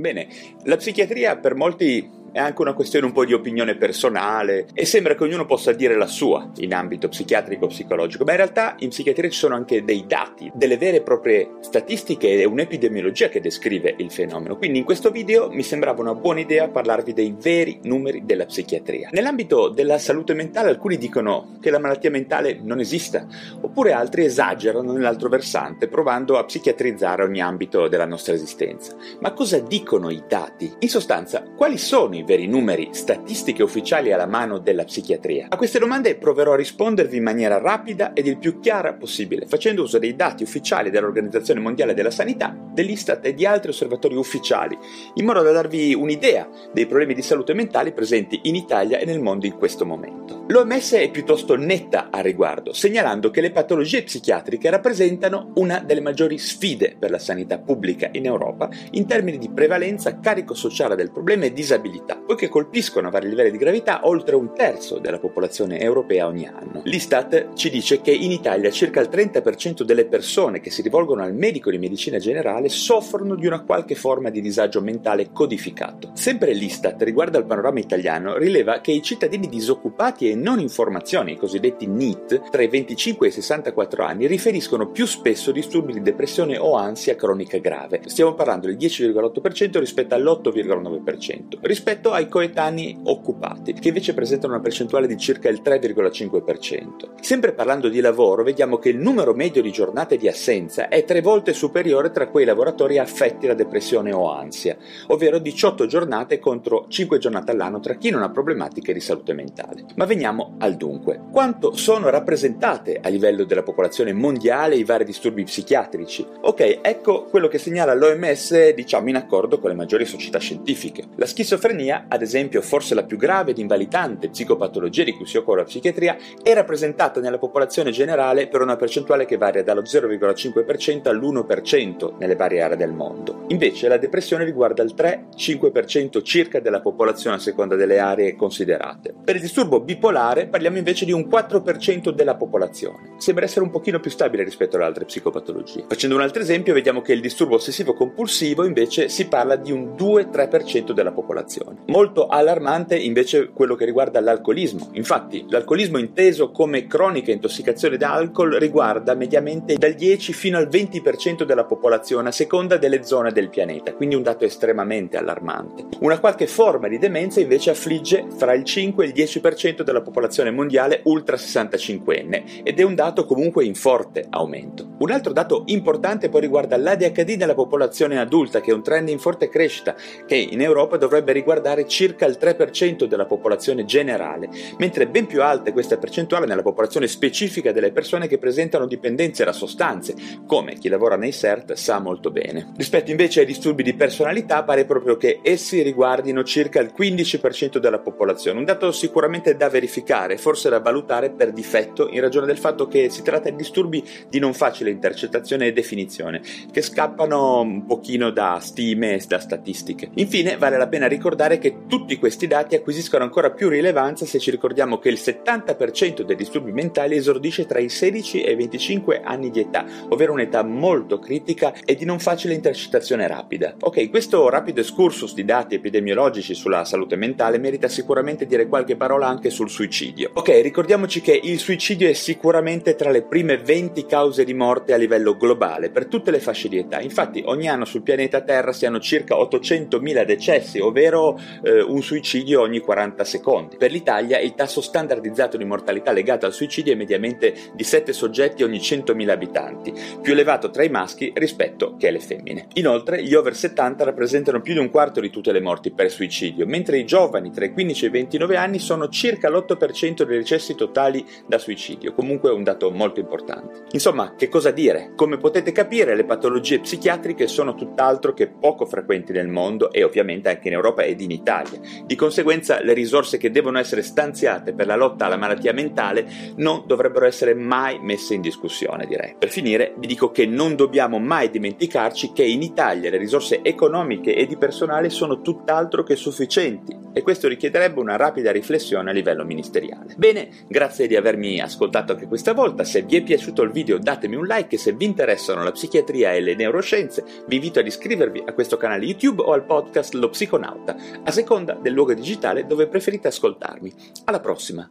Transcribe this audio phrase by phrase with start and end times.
[0.00, 0.28] Bene,
[0.64, 5.14] la psichiatria per molti è anche una questione un po' di opinione personale e sembra
[5.14, 8.90] che ognuno possa dire la sua in ambito psichiatrico o psicologico, ma in realtà in
[8.90, 13.94] psichiatria ci sono anche dei dati, delle vere e proprie statistiche e un'epidemiologia che descrive
[13.98, 14.56] il fenomeno.
[14.56, 19.10] Quindi in questo video mi sembrava una buona idea parlarvi dei veri numeri della psichiatria.
[19.12, 23.26] Nell'ambito della salute mentale alcuni dicono che la malattia mentale non esista,
[23.60, 28.94] oppure altri esagerano nell'altro versante provando a psichiatrizzare ogni ambito della nostra esistenza.
[29.20, 30.72] Ma cosa dicono i dati?
[30.78, 35.46] In sostanza, quali sono i veri numeri, statistiche ufficiali alla mano della psichiatria?
[35.48, 39.82] A queste domande proverò a rispondervi in maniera rapida ed il più chiara possibile, facendo
[39.82, 44.76] uso dei dati ufficiali dell'Organizzazione Mondiale della Sanità, dell'Istat e di altri osservatori ufficiali,
[45.14, 49.20] in modo da darvi un'idea dei problemi di salute mentale presenti in Italia e nel
[49.20, 50.44] mondo in questo momento.
[50.48, 56.38] L'OMS è piuttosto netta a riguardo, segnalando che le patologie psichiatriche rappresentano una delle maggiori
[56.38, 61.44] sfide per la sanità pubblica in Europa in termini di prevalenza, carico sociale del problema
[61.44, 66.26] e disabilità poiché colpiscono a vari livelli di gravità oltre un terzo della popolazione europea
[66.26, 66.82] ogni anno.
[66.84, 71.34] L'Istat ci dice che in Italia circa il 30% delle persone che si rivolgono al
[71.34, 76.10] medico di medicina generale soffrono di una qualche forma di disagio mentale codificato.
[76.14, 81.32] Sempre l'Istat, riguardo al panorama italiano, rileva che i cittadini disoccupati e non in formazione,
[81.32, 86.02] i cosiddetti NEET, tra i 25 e i 64 anni, riferiscono più spesso disturbi di
[86.02, 88.00] depressione o ansia cronica grave.
[88.06, 91.58] Stiamo parlando del 10,8% rispetto all'8,9%.
[91.60, 97.20] Rispetto rispetto ai coetanei occupati, che invece presentano una percentuale di circa il 3,5%.
[97.20, 101.20] Sempre parlando di lavoro, vediamo che il numero medio di giornate di assenza è tre
[101.20, 104.76] volte superiore tra quei lavoratori affetti da depressione o ansia,
[105.08, 109.84] ovvero 18 giornate contro 5 giornate all'anno tra chi non ha problematiche di salute mentale.
[109.96, 111.20] Ma veniamo al dunque.
[111.30, 116.26] Quanto sono rappresentate a livello della popolazione mondiale i vari disturbi psichiatrici?
[116.42, 121.04] Ok, ecco quello che segnala l'OMS, diciamo in accordo con le maggiori società scientifiche.
[121.16, 125.36] La schizofrenia schizofrenia, ad esempio forse la più grave ed invalidante psicopatologia di cui si
[125.36, 131.08] occupa la psichiatria, è rappresentata nella popolazione generale per una percentuale che varia dallo 0,5%
[131.08, 133.44] all'1% nelle varie aree del mondo.
[133.48, 139.14] Invece la depressione riguarda il 3-5% circa della popolazione a seconda delle aree considerate.
[139.24, 143.14] Per il disturbo bipolare parliamo invece di un 4% della popolazione.
[143.16, 145.84] Sembra essere un pochino più stabile rispetto alle altre psicopatologie.
[145.88, 149.94] Facendo un altro esempio, vediamo che il disturbo ossessivo compulsivo invece si parla di un
[149.96, 151.79] 2-3% della popolazione.
[151.86, 154.90] Molto allarmante invece quello che riguarda l'alcolismo.
[154.92, 161.42] Infatti, l'alcolismo inteso come cronica intossicazione da alcol riguarda mediamente dal 10 fino al 20%
[161.42, 165.86] della popolazione a seconda delle zone del pianeta, quindi un dato estremamente allarmante.
[166.00, 170.50] Una qualche forma di demenza invece affligge fra il 5 e il 10% della popolazione
[170.50, 174.96] mondiale ultra 65enne ed è un dato comunque in forte aumento.
[174.98, 179.18] Un altro dato importante poi riguarda l'ADHD nella popolazione adulta, che è un trend in
[179.18, 179.94] forte crescita,
[180.26, 184.48] che in Europa dovrebbe riguardare riguardare circa il 3% della popolazione generale,
[184.78, 189.44] mentre ben più alta è questa percentuale nella popolazione specifica delle persone che presentano dipendenze
[189.44, 190.14] da sostanze,
[190.46, 192.72] come chi lavora nei CERT sa molto bene.
[192.76, 197.98] Rispetto invece ai disturbi di personalità pare proprio che essi riguardino circa il 15% della
[197.98, 202.86] popolazione, un dato sicuramente da verificare, forse da valutare per difetto in ragione del fatto
[202.86, 208.30] che si tratta di disturbi di non facile intercettazione e definizione, che scappano un pochino
[208.30, 210.10] da stime e da statistiche.
[210.14, 214.50] Infine vale la pena ricordare che tutti questi dati acquisiscono ancora più rilevanza se ci
[214.50, 219.50] ricordiamo che il 70% dei disturbi mentali esordisce tra i 16 e i 25 anni
[219.50, 223.76] di età, ovvero un'età molto critica e di non facile intercettazione rapida.
[223.78, 229.28] Ok, questo rapido excursus di dati epidemiologici sulla salute mentale merita sicuramente dire qualche parola
[229.28, 230.30] anche sul suicidio.
[230.34, 234.96] Ok, ricordiamoci che il suicidio è sicuramente tra le prime 20 cause di morte a
[234.96, 237.00] livello globale per tutte le fasce di età.
[237.00, 242.60] Infatti ogni anno sul pianeta Terra si hanno circa 800.000 decessi, ovvero eh, un suicidio
[242.60, 243.76] ogni 40 secondi.
[243.76, 248.62] Per l'Italia il tasso standardizzato di mortalità legato al suicidio è mediamente di 7 soggetti
[248.62, 252.66] ogni 100.000 abitanti, più elevato tra i maschi rispetto che alle femmine.
[252.74, 256.66] Inoltre gli over 70 rappresentano più di un quarto di tutte le morti per suicidio,
[256.66, 260.74] mentre i giovani tra i 15 e i 29 anni sono circa l'8% dei recessi
[260.74, 263.84] totali da suicidio, comunque un dato molto importante.
[263.92, 265.12] Insomma, che cosa dire?
[265.14, 270.48] Come potete capire, le patologie psichiatriche sono tutt'altro che poco frequenti nel mondo e ovviamente
[270.48, 271.80] anche in Europa ed in Italia.
[272.04, 276.84] Di conseguenza, le risorse che devono essere stanziate per la lotta alla malattia mentale non
[276.86, 279.34] dovrebbero essere mai messe in discussione, direi.
[279.38, 284.34] Per finire, vi dico che non dobbiamo mai dimenticarci che in Italia le risorse economiche
[284.34, 289.44] e di personale sono tutt'altro che sufficienti e questo richiederebbe una rapida riflessione a livello
[289.44, 290.14] ministeriale.
[290.16, 292.84] Bene, grazie di avermi ascoltato anche questa volta.
[292.84, 296.32] Se vi è piaciuto il video datemi un like e se vi interessano la psichiatria
[296.32, 300.30] e le neuroscienze vi invito ad iscrivervi a questo canale YouTube o al podcast Lo
[300.30, 303.92] Psiconauta, a seconda del luogo digitale dove preferite ascoltarmi.
[304.24, 304.90] Alla prossima!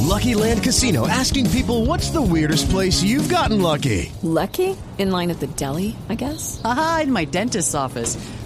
[0.00, 4.12] Lucky Land Casino asking people what's the weirdest place you've gotten lucky?
[4.22, 4.76] Lucky?
[4.98, 6.60] In line at the deli, I guess?
[6.62, 8.16] Aha, in my dentist's office.